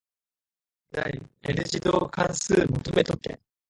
[0.89, 0.99] 第
[1.53, 3.39] n 次導関数求めとけ。